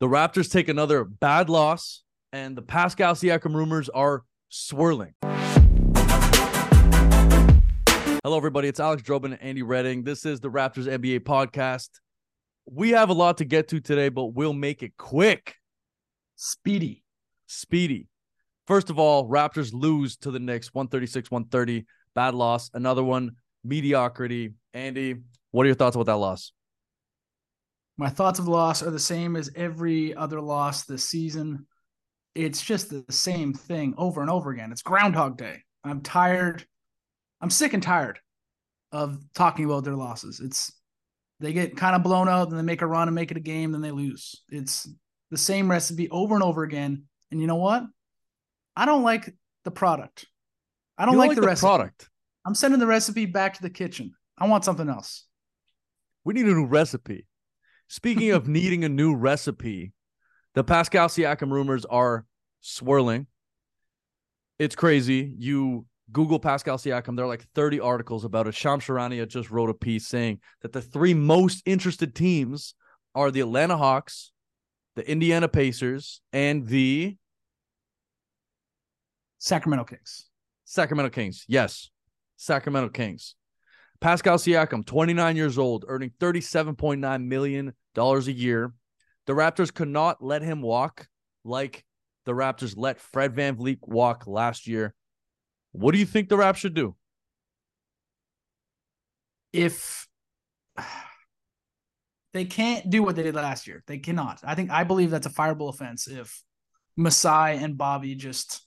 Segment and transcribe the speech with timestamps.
[0.00, 5.14] The Raptors take another bad loss, and the Pascal Siakam rumors are swirling.
[8.22, 8.68] Hello, everybody.
[8.68, 10.04] It's Alex Drobin and Andy Redding.
[10.04, 11.88] This is the Raptors NBA podcast.
[12.64, 15.56] We have a lot to get to today, but we'll make it quick.
[16.36, 17.02] Speedy.
[17.48, 18.06] Speedy.
[18.68, 21.86] First of all, Raptors lose to the Knicks 136 130.
[22.14, 22.70] Bad loss.
[22.72, 23.32] Another one,
[23.64, 24.52] mediocrity.
[24.72, 25.16] Andy,
[25.50, 26.52] what are your thoughts about that loss?
[27.98, 31.66] My thoughts of loss are the same as every other loss this season.
[32.36, 34.70] It's just the same thing over and over again.
[34.70, 35.62] It's Groundhog Day.
[35.82, 36.64] I'm tired.
[37.40, 38.20] I'm sick and tired
[38.92, 40.38] of talking about their losses.
[40.38, 40.72] It's
[41.40, 43.40] they get kind of blown out, then they make a run and make it a
[43.40, 44.42] game, then they lose.
[44.48, 44.88] It's
[45.30, 47.04] the same recipe over and over again.
[47.30, 47.84] And you know what?
[48.76, 49.32] I don't like
[49.64, 50.26] the product.
[50.96, 51.66] I don't, You like, the, the recipe.
[51.66, 52.08] product.
[52.44, 54.14] I'm sending the recipe back to the kitchen.
[54.36, 55.26] I want something else.
[56.24, 57.27] We need a new recipe.
[57.88, 59.92] Speaking of needing a new recipe,
[60.54, 62.26] the Pascal Siakam rumors are
[62.60, 63.26] swirling.
[64.58, 65.34] It's crazy.
[65.38, 68.54] You Google Pascal Siakam, there are like 30 articles about it.
[68.54, 72.74] Shams Charania just wrote a piece saying that the three most interested teams
[73.14, 74.32] are the Atlanta Hawks,
[74.94, 77.16] the Indiana Pacers, and the
[79.38, 80.26] Sacramento Kings.
[80.64, 81.44] Sacramento Kings.
[81.46, 81.90] Yes,
[82.36, 83.34] Sacramento Kings.
[84.00, 88.72] Pascal Siakam, 29 years old, earning $37.9 million a year.
[89.26, 91.08] The Raptors could not let him walk
[91.44, 91.84] like
[92.24, 94.94] the Raptors let Fred VanVleet walk last year.
[95.72, 96.94] What do you think the Raps should do?
[99.52, 100.06] if
[102.32, 104.40] they can't do what they did last year, they cannot.
[104.44, 106.42] I think I believe that's a fireable offense if
[106.96, 108.62] Masai and Bobby just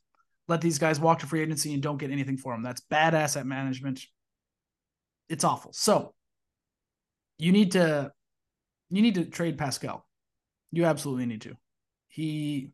[0.48, 2.64] let these guys walk to free agency and don't get anything for them.
[2.64, 4.02] That's bad asset management.
[5.30, 5.72] It's awful.
[5.74, 6.14] So
[7.38, 8.12] you need to
[8.90, 10.06] you need to trade Pascal.
[10.72, 11.56] You absolutely need to.
[12.08, 12.72] He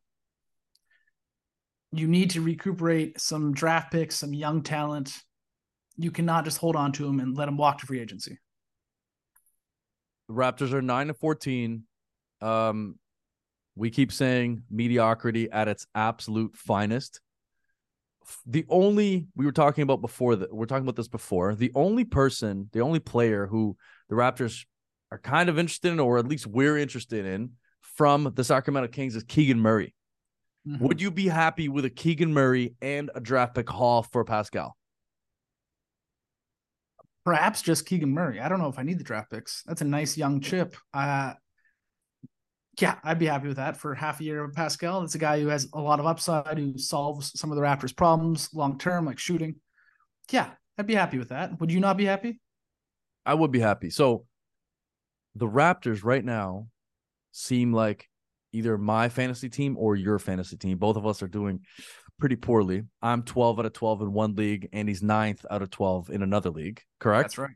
[1.92, 5.14] you need to recuperate some draft picks, some young talent
[5.98, 8.38] you cannot just hold on to him and let him walk to free agency.
[10.28, 11.84] The Raptors are 9 to 14.
[12.42, 13.00] Um,
[13.76, 17.20] we keep saying mediocrity at its absolute finest.
[18.46, 21.56] The only we were talking about before that we're talking about this before.
[21.56, 23.78] The only person, the only player who
[24.10, 24.66] the Raptors
[25.12, 27.52] are kind of interested in, or at least we're interested in,
[27.82, 29.94] from the Sacramento Kings is Keegan Murray.
[30.68, 30.82] Mhm.
[30.82, 34.78] Would you be happy with a Keegan Murray and a draft pick haul for Pascal?
[37.26, 38.40] Perhaps just Keegan Murray.
[38.40, 39.64] I don't know if I need the draft picks.
[39.64, 40.76] That's a nice young chip.
[40.94, 41.34] Uh,
[42.80, 45.02] yeah, I'd be happy with that for half a year of Pascal.
[45.04, 47.96] It's a guy who has a lot of upside, who solves some of the Raptors'
[47.96, 49.56] problems long term, like shooting.
[50.30, 51.60] Yeah, I'd be happy with that.
[51.60, 52.40] Would you not be happy?
[53.26, 53.90] I would be happy.
[53.90, 54.26] So
[55.36, 56.68] the Raptors right now
[57.32, 58.08] seem like
[58.54, 60.78] either my fantasy team or your fantasy team.
[60.78, 61.62] Both of us are doing
[62.20, 62.84] pretty poorly.
[63.02, 66.22] I'm 12 out of 12 in one league, and he's ninth out of 12 in
[66.22, 66.82] another league.
[67.00, 67.26] Correct.
[67.26, 67.56] That's right.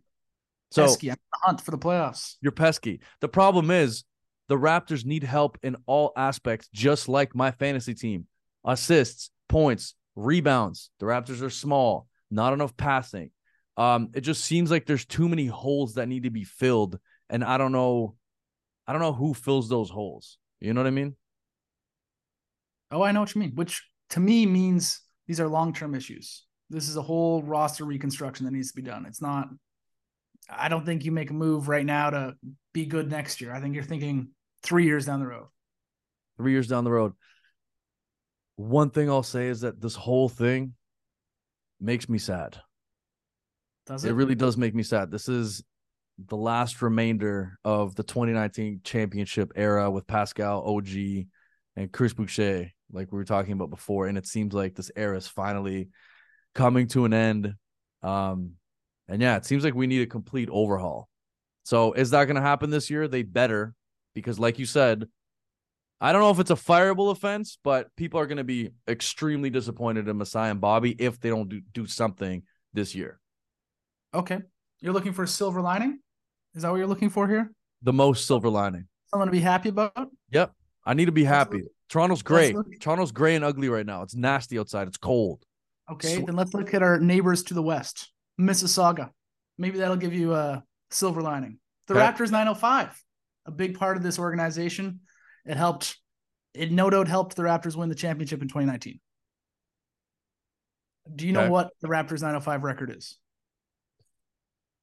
[0.72, 2.36] So Pesky, I'm in the hunt for the playoffs.
[2.42, 3.02] you're pesky.
[3.20, 4.04] The problem is
[4.52, 8.28] the Raptors need help in all aspects, just like my fantasy team.
[8.66, 10.90] Assists, points, rebounds.
[11.00, 13.32] The Raptors are small, not enough passing.
[13.78, 17.46] Um, it just seems like there's too many holes that need to be filled, and
[17.46, 18.16] I don't know,
[18.86, 20.38] I don't know who fills those holes.
[20.60, 21.16] You know what I mean?
[22.92, 23.56] Oh, I know what you mean.
[23.56, 26.44] Which to me means these are long term issues.
[26.70, 29.06] This is a whole roster reconstruction that needs to be done.
[29.06, 29.48] It's not.
[30.50, 32.36] I don't think you make a move right now to
[32.74, 33.54] be good next year.
[33.54, 34.32] I think you're thinking
[34.64, 35.48] three years down the road.
[36.38, 37.14] Three years down the road.
[38.56, 40.74] One thing I'll say is that this whole thing
[41.80, 42.58] makes me sad.
[43.86, 44.10] Does it?
[44.10, 45.12] It really does make me sad.
[45.12, 45.64] This is
[46.28, 51.26] the last remainder of the 2019 championship era with Pascal, OG,
[51.76, 54.08] and Chris Boucher, like we were talking about before.
[54.08, 55.90] And it seems like this era is finally
[56.54, 57.54] coming to an end.
[58.04, 58.54] Um,
[59.08, 61.10] and yeah, it seems like we need a complete overhaul.
[61.64, 63.08] So is that going to happen this year?
[63.08, 63.74] They better,
[64.14, 65.08] because like you said,
[66.00, 69.50] I don't know if it's a fireable offense, but people are going to be extremely
[69.50, 72.44] disappointed in Masai and Bobby if they don't do, do something
[72.74, 73.20] this year.
[74.14, 74.40] okay.
[74.84, 76.00] You're looking for a silver lining.
[76.56, 77.52] Is that what you're looking for here?
[77.84, 78.88] The most silver lining.
[79.12, 79.94] Someone to be happy about.
[80.32, 80.54] Yep.
[80.84, 81.58] I need to be happy.
[81.58, 82.52] look- Toronto's gray.
[82.54, 84.02] look- Toronto's gray and ugly right now.
[84.02, 84.88] It's nasty outside.
[84.88, 85.44] It's cold.
[85.92, 89.12] Okay, then let's look at our neighbors to the west, Mississauga.
[89.60, 91.60] Maybe that'll give you a silver lining.
[91.88, 92.02] The Okay.
[92.02, 93.04] Raptors 905,
[93.46, 95.02] a big part of this organization.
[95.46, 95.98] It helped.
[96.54, 99.00] It no doubt helped the Raptors win the championship in 2019.
[101.16, 101.50] Do you know Okay.
[101.50, 103.18] what the Raptors 905 record is?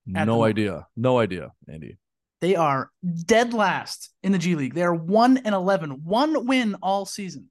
[0.06, 0.86] No idea.
[0.96, 1.98] No idea, Andy.
[2.40, 2.90] They are
[3.26, 4.74] dead last in the G League.
[4.74, 6.04] They are 1 and 11.
[6.04, 7.50] One win all season.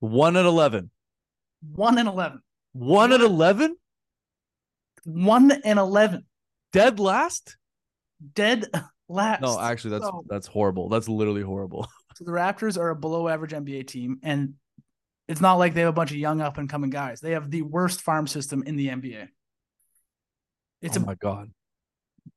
[0.00, 0.90] 1 and 11.
[1.74, 2.42] 1 and 11.
[2.72, 3.76] 1 and 11?
[5.04, 6.26] 1 and 11.
[6.72, 7.56] Dead last?
[8.34, 8.66] Dead
[9.12, 9.42] last.
[9.42, 10.88] No, actually that's So- that's horrible.
[10.88, 11.86] That's literally horrible.
[12.14, 14.52] So the Raptors are a below average NBA team, and
[15.28, 17.20] it's not like they have a bunch of young up and coming guys.
[17.20, 19.28] They have the worst farm system in the NBA.
[20.82, 21.50] It's oh a my god.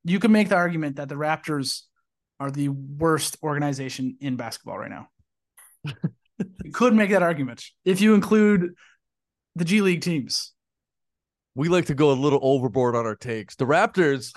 [0.02, 1.82] you can make the argument that the Raptors
[2.40, 5.08] are the worst organization in basketball right now.
[6.64, 8.74] you could make that argument if you include
[9.56, 10.52] the G League teams.
[11.54, 13.56] We like to go a little overboard on our takes.
[13.56, 14.32] The Raptors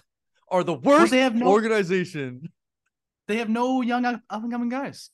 [0.51, 2.49] are the worst they have no- organization.
[3.27, 5.09] They have no young up and coming guys.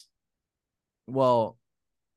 [1.06, 1.58] Well,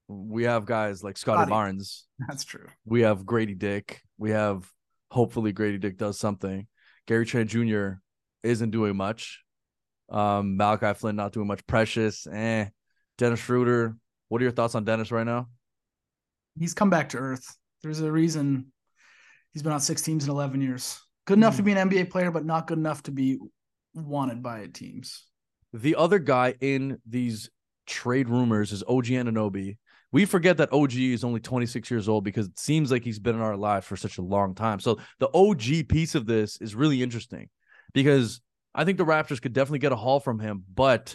[0.06, 1.50] we have guys like Scottie Scottie.
[1.50, 2.06] Barnes.
[2.29, 2.67] That's true.
[2.85, 4.00] We have Gradey Dick.
[4.17, 4.69] We have
[5.11, 6.67] hopefully Gradey Dick does something.
[7.06, 7.94] Gary Trent Jr.
[8.43, 9.43] isn't doing much.
[10.11, 11.67] Um, Malachi Flynn not doing much.
[11.67, 12.67] Precious, eh.
[13.19, 13.97] Dennis Schroeder.
[14.29, 15.49] What are your thoughts on Dennis right now?
[16.59, 17.56] He's come back to earth.
[17.82, 18.73] There's a reason
[19.53, 21.00] he's been on six teams in 11 years.
[21.29, 21.67] Good enough to hmm.
[21.67, 23.37] be an NBA player, but not good enough to be
[23.93, 25.27] wanted by teams.
[25.75, 27.51] The other guy in these
[27.87, 29.77] trade rumors is OG Anunoby.
[30.11, 33.35] We forget that OG is only 26 years old because it seems like he's been
[33.35, 34.81] in our lives for such a long time.
[34.81, 37.51] So the OG piece of this is really interesting
[37.93, 38.41] because
[38.75, 41.15] I think the Raptors could definitely get a haul from him, but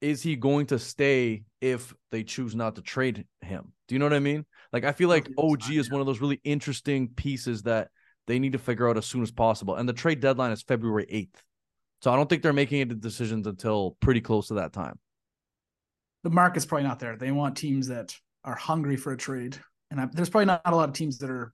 [0.00, 3.72] is he going to stay if they choose not to trade him?
[3.86, 4.46] Do you know what I mean?
[4.72, 7.86] Like I feel like OG is one of those really interesting pieces that
[8.26, 9.74] they need to figure out as soon as possible.
[9.74, 11.40] And the trade deadline is February 8th.
[12.02, 14.98] So I don't think they're making any decisions until pretty close to that time.
[16.24, 17.16] The market's probably not there.
[17.16, 18.14] They want teams that
[18.44, 19.56] are hungry for a trade.
[19.90, 21.52] And I, there's probably not a lot of teams that are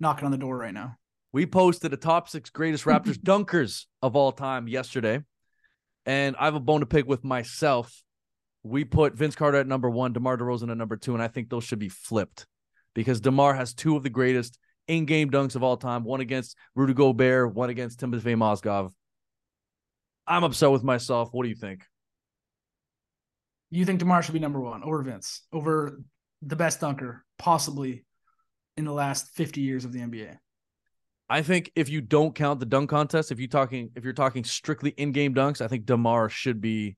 [0.00, 0.96] knocking on the door right now.
[1.32, 5.20] We posted the top six greatest Raptors dunkers of all time yesterday.
[6.04, 8.02] And I have a bone to pick with myself.
[8.62, 11.48] We put Vince Carter at number one, DeMar DeRozan at number two, and I think
[11.48, 12.46] those should be flipped
[12.94, 16.94] because DeMar has two of the greatest in-game dunks of all time, one against Rudy
[16.94, 18.92] Gobert, one against Timothy Mozgov.
[20.26, 21.30] I'm upset with myself.
[21.32, 21.84] What do you think?
[23.70, 26.00] You think DeMar should be number one over Vince, over
[26.42, 28.04] the best dunker possibly
[28.76, 30.36] in the last 50 years of the NBA?
[31.28, 34.44] I think if you don't count the dunk contest, if you talking if you're talking
[34.44, 36.96] strictly in-game dunks, I think DeMar should be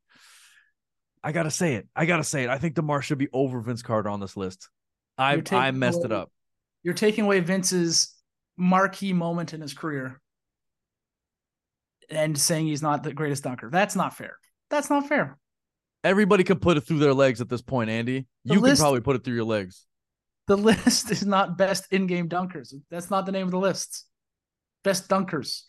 [1.22, 1.88] I gotta say it.
[1.96, 2.50] I gotta say it.
[2.50, 4.68] I think DeMar should be over Vince Carter on this list.
[5.16, 6.30] I I messed it up.
[6.88, 8.14] You're taking away Vince's
[8.56, 10.22] marquee moment in his career
[12.08, 13.68] and saying he's not the greatest dunker.
[13.70, 14.38] That's not fair.
[14.70, 15.36] That's not fair.
[16.02, 18.26] Everybody can put it through their legs at this point, Andy.
[18.46, 19.84] The You list- can probably put it through your legs.
[20.46, 22.72] The list is not best in-game dunkers.
[22.90, 24.06] That's not the name of the list.
[24.82, 25.64] Best dunkers.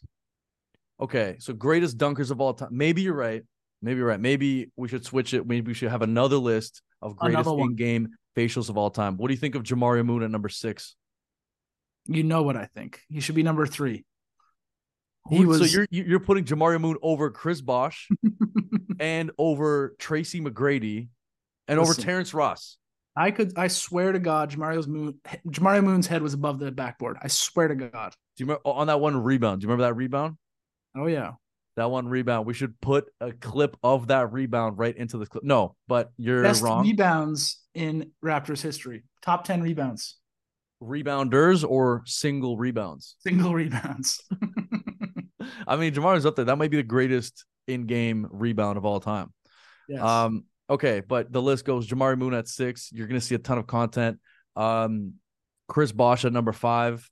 [1.01, 2.69] Okay, so greatest dunkers of all time.
[2.71, 3.43] Maybe you're right.
[3.81, 4.21] Maybe you're right.
[4.21, 5.45] Maybe we should switch it.
[5.45, 8.07] Maybe we should have another list of greatest in-game
[8.37, 9.17] facials of all time.
[9.17, 10.95] What do you think of Jamario Moon at number six?
[12.09, 13.01] You know what I think.
[13.07, 14.05] He should be number three.
[15.29, 18.09] He was so you're you- you're putting Jamario Moon over Chris Bosh
[18.99, 21.09] and over Tracy McGrady
[21.67, 22.77] and over Terrence Ross.
[23.15, 27.17] I could I swear to God, Jamario's moon Jamario Moon's head was above the backboard.
[27.21, 28.15] I swear to God.
[28.37, 29.61] Do you remember oh, on that one rebound?
[29.61, 30.37] Do you remember that rebound?
[30.97, 31.33] Oh yeah.
[31.75, 32.45] That one rebound.
[32.45, 35.43] We should put a clip of that rebound right into the clip.
[35.43, 36.83] No, but you're Best wrong.
[36.83, 39.03] rebounds in Raptors history.
[39.21, 40.18] Top 10 rebounds.
[40.81, 43.15] Rebounders or single rebounds.
[43.19, 44.21] Single rebounds.
[45.67, 46.45] I mean, Jamari's up there.
[46.45, 49.33] That might be the greatest in-game rebound of all time.
[49.87, 50.01] yes.
[50.01, 52.91] Um, okay, but the list goes Jamari Moon at six.
[52.91, 54.19] You're gonna see a ton of content.
[54.55, 55.15] Um,
[55.67, 57.09] Chris Bosh at number five.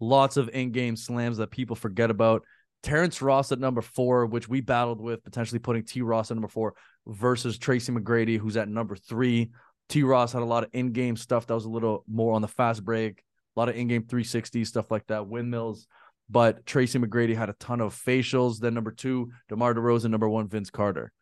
[0.00, 2.42] Lots of in-game slams that people forget about.
[2.82, 6.48] Terrence Ross at number four, which we battled with, potentially putting T Ross at number
[6.48, 6.74] four
[7.06, 9.52] versus Tracy McGrady, who's at number three.
[9.88, 12.48] T Ross had a lot of in-game stuff that was a little more on the
[12.48, 13.22] fast break,
[13.56, 15.86] a lot of in-game 360 stuff like that, windmills.
[16.30, 18.58] But Tracy McGrady had a ton of facials.
[18.58, 20.10] Then number two, DeMar DeRozan.
[20.10, 21.12] Number one, Vince Carter.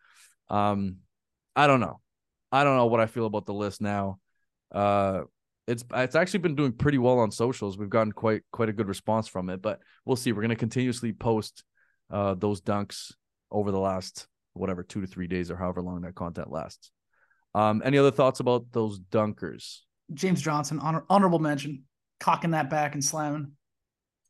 [0.48, 0.98] Um,
[1.56, 2.00] I don't know.
[2.52, 4.18] I don't know what I feel about the list now.
[4.70, 5.22] Uh,
[5.66, 7.78] it's it's actually been doing pretty well on socials.
[7.78, 10.32] We've gotten quite quite a good response from it, but we'll see.
[10.32, 11.64] We're gonna continuously post
[12.10, 13.12] uh those dunks
[13.50, 16.90] over the last whatever two to three days or however long that content lasts.
[17.54, 19.80] Um, any other thoughts about those dunkers?
[20.14, 21.84] James Johnson, honor, honorable mention,
[22.20, 23.52] cocking that back and slamming.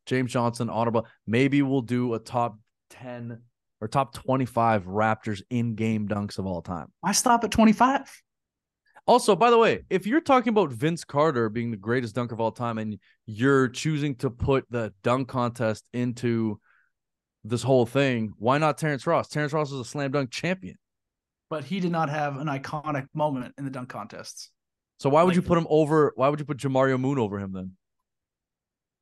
[0.07, 1.07] James Johnson, honorable.
[1.27, 2.59] Maybe we'll do a top
[2.91, 3.43] ten
[3.81, 6.89] or top twenty-five Raptors in-game dunks of all time.
[7.05, 8.23] I stop at 25.
[9.07, 12.41] Also, by the way, if you're talking about Vince Carter being the greatest dunker of
[12.41, 16.61] all time and you're choosing to put the dunk contest into
[17.43, 19.29] this whole thing, why not Terrence Ross?
[19.29, 20.77] Terrence Ross is a slam dunk champion.
[21.53, 24.51] But he did not have an iconic moment in the dunk contests.
[25.01, 26.15] So why would Like- you put him over?
[26.17, 27.73] Why would you put Jamario Moon over him then?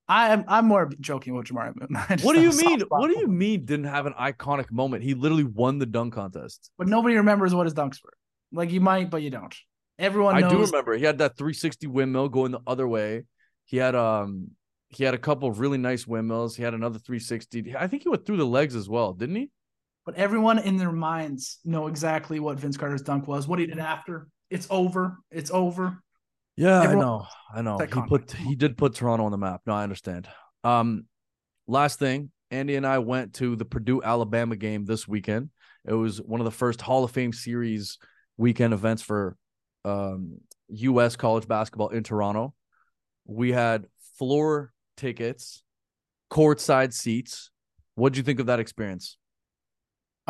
[0.08, 1.90] I am I'm more joking about Jamari Moon.
[2.24, 2.80] What do you mean?
[2.88, 5.04] What do you mean didn't have an iconic moment?
[5.04, 6.72] He literally won the dunk contest.
[6.76, 8.14] But nobody remembers what his dunks were.
[8.50, 9.54] Like you might, but you don't.
[9.96, 13.26] Everyone I do remember he had that 360 windmill going the other way.
[13.64, 14.48] He had um
[14.88, 16.56] he had a couple of really nice windmills.
[16.56, 17.76] He had another 360.
[17.76, 19.50] I think he went through the legs as well, didn't he?
[20.10, 23.46] But everyone in their minds know exactly what Vince Carter's dunk was.
[23.46, 24.26] What he did after.
[24.50, 25.18] It's over.
[25.30, 26.02] It's over.
[26.56, 27.26] Yeah, Everyone- I know.
[27.54, 27.78] I know.
[27.78, 29.60] He put he did put Toronto on the map.
[29.66, 30.28] No, I understand.
[30.64, 31.06] Um
[31.68, 35.50] last thing, Andy and I went to the Purdue Alabama game this weekend.
[35.84, 37.98] It was one of the first Hall of Fame series
[38.36, 39.36] weekend events for
[39.84, 40.38] um
[40.70, 42.52] US college basketball in Toronto.
[43.26, 43.86] We had
[44.18, 45.62] floor tickets,
[46.32, 47.52] courtside seats.
[47.94, 49.16] What'd you think of that experience?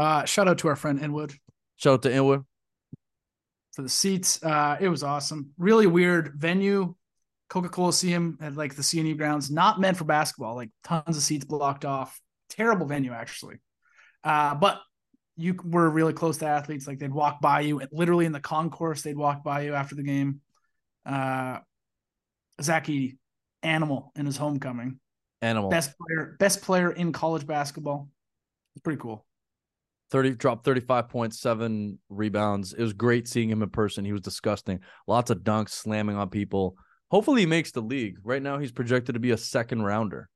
[0.01, 1.35] Uh, shout out to our friend Inwood
[1.77, 2.45] Shout out to Inwood.
[3.75, 4.43] for the seats.
[4.43, 5.51] Uh, it was awesome.
[5.59, 6.95] Really weird venue.
[7.51, 10.55] Coca Cola Coliseum at like the CNE grounds, not meant for basketball.
[10.55, 12.19] Like tons of seats blocked off.
[12.49, 13.57] Terrible venue actually.
[14.25, 14.81] Uh, but
[15.37, 16.87] you were really close to athletes.
[16.87, 19.03] Like they'd walk by you, literally in the concourse.
[19.03, 20.41] They'd walk by you after the game.
[21.05, 21.59] Uh,
[23.63, 24.99] animal in his homecoming.
[25.43, 25.69] Animal.
[25.69, 28.09] Best player, best player in college basketball.
[28.75, 29.27] It's pretty cool.
[30.11, 32.73] 30 dropped 35 points, seven rebounds.
[32.73, 34.05] It was great seeing him in person.
[34.05, 34.81] He was disgusting.
[35.07, 36.77] Lots of dunks, slamming on people.
[37.11, 38.19] Hopefully he makes the league.
[38.23, 40.29] Right now he's projected to be a second rounder.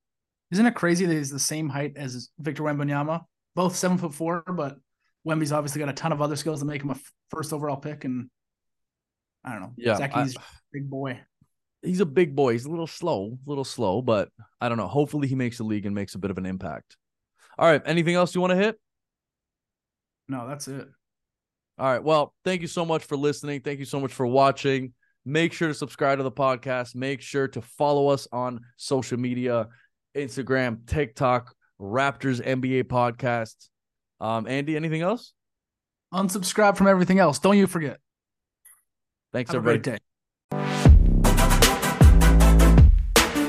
[0.51, 3.25] Isn't it crazy that he's the same height as Victor Wembanyama?
[3.55, 4.77] Both seven foot four, but
[5.25, 6.97] Wemby's obviously got a ton of other skills to make him a
[7.31, 8.05] first overall pick.
[8.05, 8.29] And
[9.45, 9.73] I don't know.
[9.77, 10.27] Yeah, a
[10.73, 11.21] big boy.
[11.83, 12.53] He's a big boy.
[12.53, 14.87] He's a little slow, a little slow, but I don't know.
[14.87, 16.97] Hopefully he makes the league and makes a bit of an impact.
[17.59, 17.83] All right.
[17.85, 18.79] Anything else you want to hit?
[20.29, 20.89] No, that's it.
[21.79, 22.03] All right.
[22.03, 23.61] Well, thank you so much for listening.
[23.61, 24.93] Thank you so much for watching.
[25.25, 26.95] Make sure to subscribe to the podcast.
[26.95, 29.69] Make sure to follow us on social media
[30.17, 33.69] Instagram, TikTok, Raptors NBA podcast.
[34.21, 35.33] Um, Andy, anything else?
[36.13, 37.39] Unsubscribe from everything else.
[37.41, 37.99] Don't you forget.
[39.33, 39.79] Thanks, Have a everybody.
[39.83, 40.04] great day.